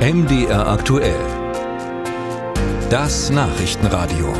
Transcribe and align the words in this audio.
MDR 0.00 0.66
aktuell. 0.66 1.20
Das 2.88 3.28
Nachrichtenradio. 3.28 4.32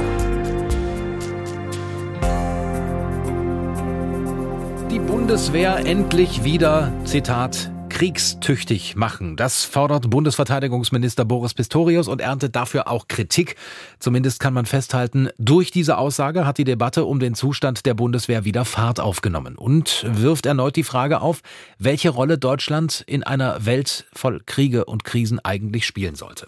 Die 4.90 4.98
Bundeswehr 4.98 5.84
endlich 5.84 6.44
wieder, 6.44 6.90
Zitat, 7.04 7.70
kriegstüchtig 8.00 8.96
machen. 8.96 9.36
Das 9.36 9.66
fordert 9.66 10.08
Bundesverteidigungsminister 10.08 11.26
Boris 11.26 11.52
Pistorius 11.52 12.08
und 12.08 12.22
erntet 12.22 12.56
dafür 12.56 12.88
auch 12.88 13.08
Kritik. 13.08 13.56
Zumindest 13.98 14.40
kann 14.40 14.54
man 14.54 14.64
festhalten, 14.64 15.28
durch 15.36 15.70
diese 15.70 15.98
Aussage 15.98 16.46
hat 16.46 16.56
die 16.56 16.64
Debatte 16.64 17.04
um 17.04 17.20
den 17.20 17.34
Zustand 17.34 17.84
der 17.84 17.92
Bundeswehr 17.92 18.46
wieder 18.46 18.64
Fahrt 18.64 19.00
aufgenommen 19.00 19.54
und 19.54 20.06
wirft 20.08 20.46
erneut 20.46 20.76
die 20.76 20.82
Frage 20.82 21.20
auf, 21.20 21.42
welche 21.78 22.08
Rolle 22.08 22.38
Deutschland 22.38 23.04
in 23.06 23.22
einer 23.22 23.66
Welt 23.66 24.06
voll 24.14 24.40
Kriege 24.46 24.86
und 24.86 25.04
Krisen 25.04 25.38
eigentlich 25.38 25.84
spielen 25.84 26.14
sollte. 26.14 26.46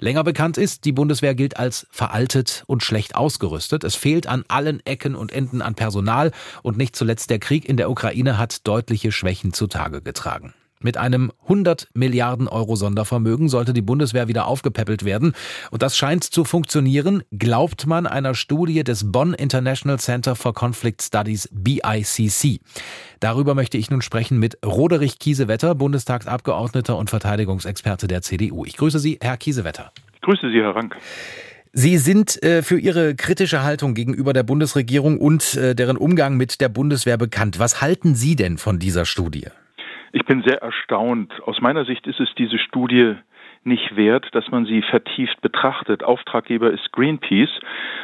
Länger 0.00 0.24
bekannt 0.24 0.58
ist, 0.58 0.84
die 0.84 0.90
Bundeswehr 0.90 1.36
gilt 1.36 1.58
als 1.58 1.86
veraltet 1.92 2.64
und 2.66 2.82
schlecht 2.82 3.14
ausgerüstet. 3.14 3.84
Es 3.84 3.94
fehlt 3.94 4.26
an 4.26 4.44
allen 4.48 4.84
Ecken 4.84 5.14
und 5.14 5.30
Enden 5.30 5.62
an 5.62 5.76
Personal 5.76 6.32
und 6.64 6.76
nicht 6.76 6.96
zuletzt 6.96 7.30
der 7.30 7.38
Krieg 7.38 7.68
in 7.68 7.76
der 7.76 7.88
Ukraine 7.88 8.36
hat 8.36 8.66
deutliche 8.66 9.12
Schwächen 9.12 9.52
zutage 9.52 10.02
getragen. 10.02 10.54
Mit 10.80 10.96
einem 10.96 11.32
100 11.42 11.88
Milliarden 11.94 12.48
Euro 12.48 12.76
Sondervermögen 12.76 13.48
sollte 13.48 13.72
die 13.72 13.82
Bundeswehr 13.82 14.28
wieder 14.28 14.46
aufgepäppelt 14.46 15.04
werden. 15.04 15.32
Und 15.70 15.82
das 15.82 15.96
scheint 15.96 16.24
zu 16.24 16.44
funktionieren, 16.44 17.22
glaubt 17.36 17.86
man 17.86 18.06
einer 18.06 18.34
Studie 18.34 18.84
des 18.84 19.10
Bonn 19.10 19.34
International 19.34 19.98
Center 19.98 20.36
for 20.36 20.54
Conflict 20.54 21.02
Studies 21.02 21.48
BICC. 21.52 22.60
Darüber 23.20 23.54
möchte 23.54 23.78
ich 23.78 23.90
nun 23.90 24.02
sprechen 24.02 24.38
mit 24.38 24.58
Roderich 24.64 25.18
Kiesewetter, 25.18 25.74
Bundestagsabgeordneter 25.74 26.96
und 26.96 27.10
Verteidigungsexperte 27.10 28.06
der 28.06 28.22
CDU. 28.22 28.64
Ich 28.64 28.76
grüße 28.76 28.98
Sie, 28.98 29.18
Herr 29.20 29.36
Kiesewetter. 29.36 29.92
Ich 30.14 30.20
grüße 30.20 30.50
Sie, 30.50 30.60
Herr 30.60 30.76
Rank. 30.76 30.96
Sie 31.72 31.98
sind 31.98 32.42
äh, 32.42 32.62
für 32.62 32.78
Ihre 32.78 33.14
kritische 33.14 33.62
Haltung 33.62 33.94
gegenüber 33.94 34.32
der 34.32 34.42
Bundesregierung 34.42 35.18
und 35.18 35.54
äh, 35.54 35.74
deren 35.74 35.96
Umgang 35.96 36.36
mit 36.36 36.60
der 36.60 36.68
Bundeswehr 36.68 37.16
bekannt. 37.16 37.58
Was 37.58 37.80
halten 37.80 38.14
Sie 38.14 38.36
denn 38.36 38.58
von 38.58 38.78
dieser 38.78 39.04
Studie? 39.04 39.48
Ich 40.12 40.24
bin 40.24 40.42
sehr 40.42 40.62
erstaunt. 40.62 41.32
Aus 41.42 41.60
meiner 41.60 41.84
Sicht 41.84 42.06
ist 42.06 42.20
es 42.20 42.34
diese 42.36 42.58
Studie 42.58 43.16
nicht 43.64 43.96
wert, 43.96 44.28
dass 44.32 44.50
man 44.50 44.64
sie 44.64 44.82
vertieft 44.82 45.40
betrachtet. 45.40 46.02
Auftraggeber 46.02 46.70
ist 46.70 46.92
Greenpeace 46.92 47.60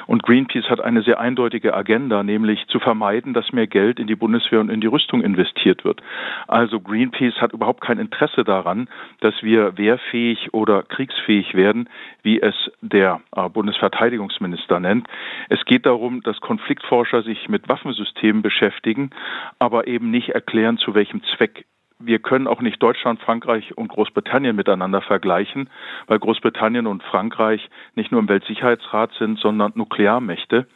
und 0.07 0.23
Greenpeace 0.23 0.69
hat 0.69 0.81
eine 0.81 1.03
sehr 1.03 1.21
eindeutige 1.21 1.75
Agenda, 1.75 2.23
nämlich 2.23 2.67
zu 2.69 2.79
vermeiden, 2.81 3.35
dass 3.35 3.53
mehr 3.53 3.67
Geld 3.67 3.99
in 3.99 4.07
die 4.07 4.17
Bundeswehr 4.17 4.61
und 4.61 4.69
in 4.69 4.81
die 4.81 4.87
Rüstung 4.87 5.23
investiert 5.23 5.85
wird. 5.85 6.03
Also 6.49 6.81
Greenpeace 6.81 7.41
hat 7.41 7.53
überhaupt 7.53 7.81
kein 7.81 7.99
Interesse 7.99 8.45
daran, 8.45 8.89
dass 9.21 9.43
wir 9.43 9.79
wehrfähig 9.79 10.53
oder 10.53 10.83
kriegsfähig 10.83 11.55
werden, 11.55 11.89
wie 12.23 12.41
es 12.41 12.55
der 12.81 13.21
äh, 13.35 13.49
Bundesverteidigungsminister 13.49 14.81
nennt. 14.81 15.09
Es 15.49 15.65
geht 15.65 15.87
darum, 15.87 16.23
dass 16.23 16.41
Konfliktforscher 16.41 17.23
sich 17.23 17.49
mit 17.49 17.69
Waffensystemen 17.69 18.43
beschäftigen, 18.43 19.11
aber 19.59 19.87
eben 19.87 20.11
nicht 20.11 20.31
erklären, 20.31 20.79
zu 20.79 20.95
welchem 20.95 21.23
Zweck 21.37 21.65
wir 21.99 22.19
können 22.19 22.47
auch 22.47 22.61
nicht 22.61 22.83
Deutschland, 22.83 23.21
Frankreich 23.21 23.77
und 23.77 23.89
Großbritannien 23.89 24.57
miteinander 24.57 25.01
vergleichen, 25.01 25.71
weil 26.07 26.19
Großbritannien 26.19 26.87
und 26.87 27.03
Frankreich 27.03 27.69
nicht 27.95 28.13
nur 28.13 28.21
im 28.21 28.29
Weltsicherheitsrat 28.29 29.13
sind, 29.19 29.39
sondern 29.39 29.73
Nuklearmächte 29.75 30.67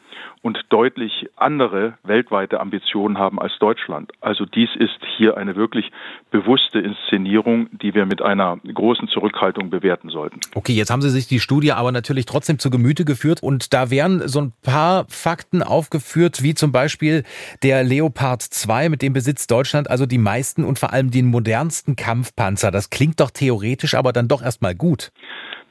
und 0.42 0.58
deutlich 0.68 1.28
andere 1.36 1.98
weltweite 2.04 2.60
Ambitionen 2.60 3.18
haben 3.18 3.40
als 3.40 3.52
Deutschland. 3.58 4.12
Also 4.20 4.44
dies 4.44 4.70
ist 4.76 4.98
hier 5.16 5.36
eine 5.36 5.56
wirklich 5.56 5.90
bewusste 6.30 6.78
Inszenierung, 6.78 7.68
die 7.72 7.94
wir 7.94 8.06
mit 8.06 8.22
einer 8.22 8.58
großen 8.58 9.08
Zurückhaltung 9.08 9.70
bewerten 9.70 10.08
sollten. 10.10 10.40
Okay, 10.54 10.72
jetzt 10.72 10.90
haben 10.90 11.02
Sie 11.02 11.10
sich 11.10 11.26
die 11.26 11.40
Studie 11.40 11.72
aber 11.72 11.92
natürlich 11.92 12.26
trotzdem 12.26 12.58
zu 12.58 12.70
Gemüte 12.70 13.04
geführt 13.04 13.42
und 13.42 13.72
da 13.72 13.90
wären 13.90 14.26
so 14.28 14.40
ein 14.40 14.52
paar 14.62 15.06
Fakten 15.08 15.62
aufgeführt, 15.62 16.42
wie 16.42 16.54
zum 16.54 16.72
Beispiel 16.72 17.24
der 17.62 17.82
Leopard 17.84 18.42
2, 18.42 18.88
mit 18.88 19.02
dem 19.02 19.12
besitzt 19.12 19.50
Deutschland 19.50 19.91
also 19.91 20.06
die 20.06 20.18
meisten 20.18 20.64
und 20.64 20.78
vor 20.78 20.92
allem 20.92 21.10
den 21.10 21.26
modernsten 21.26 21.97
Kampfpanzer. 21.97 22.70
Das 22.70 22.91
klingt 22.91 23.20
doch 23.20 23.30
theoretisch 23.30 23.94
aber 23.94 24.12
dann 24.12 24.28
doch 24.28 24.42
erstmal 24.42 24.74
gut. 24.74 25.10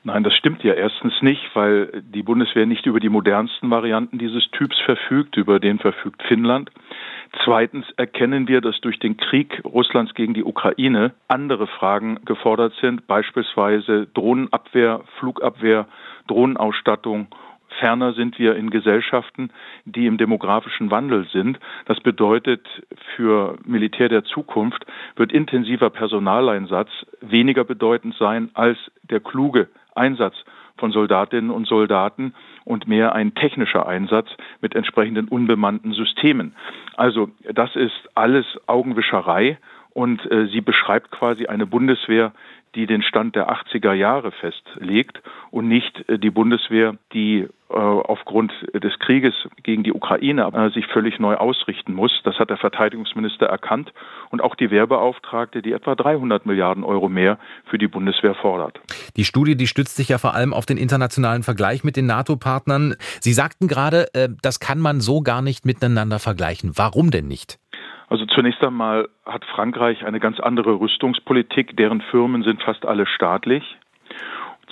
Nein, 0.04 0.24
das 0.24 0.34
stimmt 0.36 0.64
ja 0.64 0.74
erstens 0.74 1.22
nicht, 1.22 1.44
weil 1.54 2.02
die 2.02 2.24
Bundeswehr 2.24 2.66
nicht 2.66 2.86
über 2.86 3.00
die 3.00 3.10
modernsten 3.10 3.70
Varianten 3.70 4.18
dieses 4.18 4.50
Typs 4.52 4.80
verfügt, 4.80 5.36
über 5.36 5.60
den 5.60 5.80
verfügt 5.80 6.24
Finnland. 6.24 6.72
Zweitens 7.44 7.86
erkennen 7.98 8.48
wir, 8.48 8.62
dass 8.62 8.80
durch 8.80 9.00
den 9.00 9.18
Krieg 9.18 9.62
Russlands 9.66 10.14
gegen 10.14 10.34
die 10.34 10.46
Ukraine 10.46 11.14
andere 11.28 11.68
Fragen 11.68 12.20
gefordert 12.24 12.74
sind, 12.80 13.06
beispielsweise 13.08 14.08
Drohnenabwehr, 14.14 15.02
Flugabwehr, 15.20 15.88
Drohnenausstattung 16.28 17.28
Ferner 17.80 18.14
sind 18.14 18.40
wir 18.40 18.56
in 18.56 18.70
Gesellschaften, 18.70 19.50
die 19.86 20.08
im 20.08 20.18
demografischen 20.18 20.92
Wandel 20.92 21.28
sind. 21.32 21.60
Das 21.86 22.00
bedeutet, 22.00 22.66
für 23.16 23.58
Militär 23.66 24.10
der 24.10 24.24
Zukunft 24.24 24.86
wird 25.16 25.32
intensiver 25.32 25.90
Personaleinsatz 25.90 26.90
weniger 27.22 27.64
bedeutend 27.64 28.16
sein 28.18 28.50
als 28.54 28.78
der 29.04 29.20
kluge 29.20 29.68
Einsatz 29.98 30.36
von 30.78 30.92
Soldatinnen 30.92 31.50
und 31.50 31.68
Soldaten 31.68 32.34
und 32.64 32.88
mehr 32.88 33.14
ein 33.14 33.34
technischer 33.34 33.88
Einsatz 33.88 34.28
mit 34.62 34.76
entsprechenden 34.76 35.28
unbemannten 35.28 35.94
Systemen. 35.94 36.56
Also 36.96 37.30
das 37.52 37.76
ist 37.76 38.10
alles 38.16 38.46
Augenwischerei 38.68 39.58
und 39.94 40.30
äh, 40.32 40.46
sie 40.48 40.62
beschreibt 40.62 41.10
quasi 41.10 41.48
eine 41.48 41.66
Bundeswehr, 41.66 42.32
die 42.78 42.86
den 42.86 43.02
Stand 43.02 43.36
der 43.36 43.50
80er 43.50 43.94
Jahre 43.94 44.32
festlegt 44.32 45.22
und 45.50 45.68
nicht 45.68 46.08
äh, 46.08 46.20
die 46.20 46.30
Bundeswehr, 46.30 46.96
die 47.12 47.48
äh, 47.70 47.74
aufgrund 47.74 48.54
des 48.72 49.00
Krieges 49.00 49.34
gegen 49.64 49.84
die 49.84 49.92
Ukraine 49.92 50.52
äh, 50.54 50.70
sich 50.70 50.86
völlig 50.86 51.20
neu 51.20 51.36
ausrichten 51.36 51.96
muss. 51.96 52.12
Das 52.24 52.36
hat 52.38 52.52
der 52.52 52.58
Verteidigungsminister 52.58 53.48
erkannt 53.48 53.92
und 54.30 54.42
auch 54.42 54.54
die 54.54 54.70
Wehrbeauftragte, 54.70 55.64
die 55.64 55.72
etwa 55.72 55.96
300 55.96 56.46
Milliarden 56.46 56.84
Euro 56.84 57.10
mehr 57.10 57.40
für 57.66 57.80
die 57.80 57.88
Bundeswehr 57.88 58.36
fordert. 58.36 58.80
Die 59.16 59.26
Studie, 59.26 59.58
die 59.58 59.68
stützt 59.68 59.96
sich 59.96 60.10
ja 60.10 60.20
vor 60.20 60.36
allem 60.36 60.54
auf 60.54 60.68
den 60.68 60.78
internationalen 60.78 61.42
Vergleich 61.42 61.84
mit 61.84 61.98
den 61.98 62.06
NATO-Partnern. 62.06 62.94
Sie 63.22 63.34
sagten 63.34 63.68
gerade, 63.68 64.06
das 64.42 64.60
kann 64.60 64.80
man 64.80 65.02
so 65.02 65.22
gar 65.22 65.42
nicht 65.42 65.66
miteinander 65.66 66.20
vergleichen. 66.20 66.74
Warum 66.76 67.10
denn 67.10 67.28
nicht? 67.28 67.58
Also 68.10 68.26
zunächst 68.26 68.64
einmal 68.64 69.10
hat 69.26 69.44
Frankreich 69.46 70.06
eine 70.06 70.20
ganz 70.20 70.40
andere 70.40 70.80
Rüstungspolitik, 70.80 71.76
deren 71.76 72.02
Firmen 72.02 72.44
sind 72.44 72.62
fast 72.64 72.86
alle 72.86 73.06
staatlich. 73.06 73.78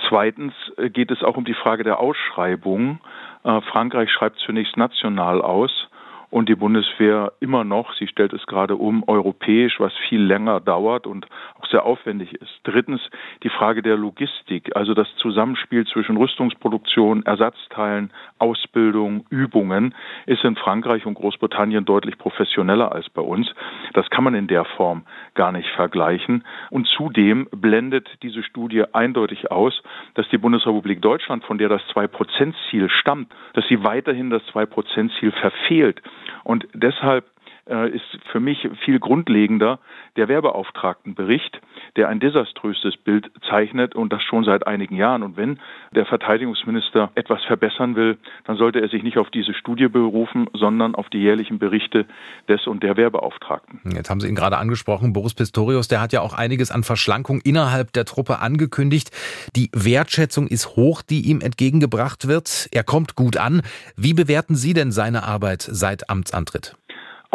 Zweitens 0.08 0.54
äh, 0.78 0.90
geht 0.90 1.12
es 1.12 1.24
auch 1.24 1.38
um 1.38 1.46
die 1.46 1.54
Frage 1.54 1.84
der 1.84 2.00
Ausschreibung. 2.00 3.00
Äh, 3.44 3.62
Frankreich 3.62 4.10
schreibt 4.12 4.40
zunächst 4.40 4.78
national 4.78 5.42
aus 5.42 5.88
und 6.36 6.50
die 6.50 6.56
Bundeswehr 6.56 7.32
immer 7.40 7.64
noch, 7.64 7.94
sie 7.94 8.10
stellt 8.10 8.34
es 8.34 8.46
gerade 8.46 8.76
um, 8.76 9.06
europäisch, 9.08 9.80
was 9.80 9.94
viel 10.10 10.22
länger 10.22 10.60
dauert 10.60 11.08
und 11.08 11.26
auch 11.58 11.66
sehr 11.68 11.86
aufwendig 11.86 12.34
ist. 12.34 12.60
Drittens 12.66 13.00
die 13.44 13.50
Frage 13.50 13.82
der 13.82 13.96
Logistik, 13.96 14.76
also 14.76 14.94
das 14.94 15.08
Zusammenspiel 15.16 15.88
zwischen 15.88 16.18
Rüstungsproduktion, 16.18 17.26
Ersatzteilen, 17.26 18.12
Ausbildung, 18.38 19.26
Übungen 19.30 19.96
ist 20.26 20.44
in 20.44 20.58
Frankreich 20.58 21.06
und 21.06 21.14
Großbritannien 21.14 21.86
deutlich 21.86 22.18
professioneller 22.18 22.92
als 22.92 23.10
bei 23.10 23.22
uns. 23.22 23.50
Das 23.94 24.10
kann 24.10 24.26
man 24.26 24.36
in 24.36 24.48
der 24.48 24.66
Form 24.66 25.04
gar 25.36 25.54
nicht 25.54 25.70
vergleichen. 25.70 26.44
Und 26.70 26.86
zudem 26.98 27.48
blendet 27.50 28.10
diese 28.24 28.44
Studie 28.44 28.84
eindeutig 28.92 29.52
aus, 29.52 29.82
dass 30.16 30.28
die 30.28 30.38
Bundesrepublik 30.38 31.02
Deutschland, 31.02 31.46
von 31.46 31.58
der 31.58 31.70
das 31.70 31.82
Zwei-Prozent-Ziel 31.94 32.90
stammt, 32.90 33.32
dass 33.54 33.66
sie 33.70 33.86
weiterhin 33.86 34.30
das 34.30 34.46
Zwei-Prozent-Ziel 34.48 35.32
verfehlt. 35.32 36.02
Und 36.46 36.68
deshalb 36.76 37.26
ist 37.66 38.20
für 38.32 38.40
mich 38.40 38.68
viel 38.84 39.00
grundlegender 39.00 39.80
der 40.18 40.28
Wehrbeauftragtenbericht, 40.28 41.60
der 41.96 42.10
ein 42.10 42.20
desaströses 42.20 42.96
Bild 42.98 43.32
zeichnet 43.50 43.96
und 43.96 44.14
das 44.14 44.22
schon 44.22 44.44
seit 44.44 44.68
einigen 44.68 44.96
Jahren. 44.96 45.24
Und 45.24 45.36
wenn 45.36 45.60
der 45.96 46.06
Verteidigungsminister 46.06 47.12
etwas 47.16 47.44
verbessern 47.46 47.96
will, 47.96 48.18
dann 48.46 48.58
sollte 48.58 48.82
er 48.82 48.90
sich 48.90 49.02
nicht 49.02 49.18
auf 49.18 49.32
diese 49.32 49.54
Studie 49.54 49.88
berufen, 49.88 50.48
sondern 50.54 50.94
auf 50.94 51.10
die 51.10 51.18
jährlichen 51.18 51.58
Berichte 51.58 52.06
des 52.48 52.68
und 52.68 52.84
der 52.84 52.98
Wehrbeauftragten. 52.98 53.80
Jetzt 53.96 54.10
haben 54.10 54.20
Sie 54.20 54.28
ihn 54.28 54.36
gerade 54.36 54.58
angesprochen, 54.58 55.14
Boris 55.14 55.34
Pistorius, 55.34 55.88
der 55.88 56.02
hat 56.02 56.14
ja 56.14 56.22
auch 56.22 56.34
einiges 56.34 56.72
an 56.72 56.84
Verschlankung 56.84 57.42
innerhalb 57.44 57.94
der 57.94 58.06
Truppe 58.06 58.40
angekündigt. 58.40 59.10
Die 59.56 59.70
Wertschätzung 59.74 60.48
ist 60.48 60.76
hoch, 60.76 61.02
die 61.02 61.22
ihm 61.22 61.42
entgegengebracht 61.42 62.28
wird. 62.28 62.70
Er 62.72 62.84
kommt 62.84 63.16
gut 63.16 63.38
an. 63.38 63.62
Wie 63.96 64.14
bewerten 64.14 64.56
Sie 64.56 64.74
denn 64.74 64.92
seine 64.92 65.24
Arbeit 65.24 65.62
seit 65.62 66.10
Amtsantritt? 66.10 66.76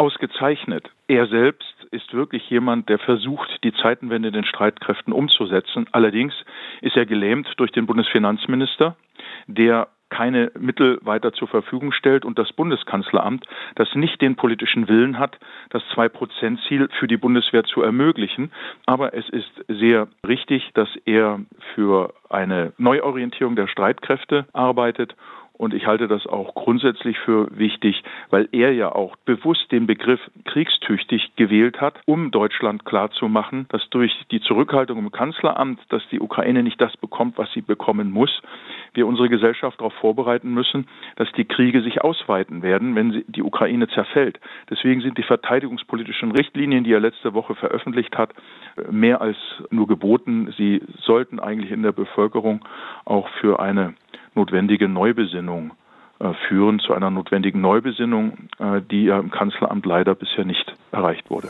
Ausgezeichnet. 0.01 0.89
Er 1.07 1.27
selbst 1.27 1.75
ist 1.91 2.11
wirklich 2.11 2.49
jemand, 2.49 2.89
der 2.89 2.97
versucht, 2.97 3.63
die 3.63 3.71
Zeitenwende 3.71 4.29
in 4.29 4.33
den 4.33 4.45
Streitkräften 4.45 5.13
umzusetzen. 5.13 5.85
Allerdings 5.91 6.33
ist 6.81 6.97
er 6.97 7.05
gelähmt 7.05 7.47
durch 7.57 7.71
den 7.71 7.85
Bundesfinanzminister, 7.85 8.95
der 9.45 9.89
keine 10.09 10.51
Mittel 10.59 10.97
weiter 11.03 11.33
zur 11.33 11.47
Verfügung 11.47 11.91
stellt 11.91 12.25
und 12.25 12.39
das 12.39 12.51
Bundeskanzleramt, 12.51 13.45
das 13.75 13.93
nicht 13.93 14.19
den 14.21 14.35
politischen 14.35 14.87
Willen 14.87 15.19
hat, 15.19 15.37
das 15.69 15.83
Zwei-Prozent-Ziel 15.93 16.89
für 16.99 17.07
die 17.07 17.17
Bundeswehr 17.17 17.63
zu 17.63 17.83
ermöglichen. 17.83 18.51
Aber 18.87 19.13
es 19.13 19.29
ist 19.29 19.51
sehr 19.67 20.07
richtig, 20.27 20.71
dass 20.73 20.89
er 21.05 21.41
für 21.75 22.15
eine 22.27 22.73
Neuorientierung 22.79 23.55
der 23.55 23.67
Streitkräfte 23.67 24.47
arbeitet 24.51 25.15
und 25.61 25.75
ich 25.75 25.85
halte 25.85 26.07
das 26.07 26.25
auch 26.25 26.55
grundsätzlich 26.55 27.19
für 27.19 27.47
wichtig, 27.55 28.03
weil 28.31 28.49
er 28.51 28.73
ja 28.73 28.91
auch 28.91 29.15
bewusst 29.25 29.71
den 29.71 29.85
Begriff 29.85 30.19
kriegstüchtig 30.45 31.33
gewählt 31.35 31.79
hat, 31.79 32.01
um 32.07 32.31
Deutschland 32.31 32.83
klarzumachen, 32.83 33.67
dass 33.69 33.87
durch 33.91 34.11
die 34.31 34.41
Zurückhaltung 34.41 34.97
im 34.97 35.11
Kanzleramt, 35.11 35.79
dass 35.89 36.01
die 36.09 36.19
Ukraine 36.19 36.63
nicht 36.63 36.81
das 36.81 36.97
bekommt, 36.97 37.37
was 37.37 37.51
sie 37.53 37.61
bekommen 37.61 38.09
muss, 38.09 38.41
wir 38.95 39.05
unsere 39.05 39.29
Gesellschaft 39.29 39.79
darauf 39.79 39.93
vorbereiten 39.93 40.51
müssen, 40.51 40.87
dass 41.17 41.31
die 41.33 41.45
Kriege 41.45 41.83
sich 41.83 42.01
ausweiten 42.01 42.63
werden, 42.63 42.95
wenn 42.95 43.23
die 43.27 43.43
Ukraine 43.43 43.87
zerfällt. 43.87 44.39
Deswegen 44.67 45.01
sind 45.01 45.19
die 45.19 45.23
verteidigungspolitischen 45.23 46.31
Richtlinien, 46.31 46.83
die 46.83 46.93
er 46.93 46.99
letzte 46.99 47.35
Woche 47.35 47.53
veröffentlicht 47.53 48.17
hat, 48.17 48.33
mehr 48.89 49.21
als 49.21 49.37
nur 49.69 49.87
geboten. 49.87 50.51
Sie 50.57 50.81
sollten 51.03 51.39
eigentlich 51.39 51.69
in 51.69 51.83
der 51.83 51.91
Bevölkerung 51.91 52.65
auch 53.05 53.29
für 53.39 53.59
eine 53.59 53.93
notwendige 54.35 54.87
Neubesinnung 54.87 55.71
äh, 56.19 56.33
führen, 56.47 56.79
zu 56.79 56.93
einer 56.93 57.09
notwendigen 57.09 57.61
Neubesinnung, 57.61 58.49
äh, 58.59 58.81
die 58.81 59.07
im 59.07 59.31
Kanzleramt 59.31 59.85
leider 59.85 60.15
bisher 60.15 60.45
nicht 60.45 60.73
erreicht 60.91 61.29
wurde. 61.29 61.49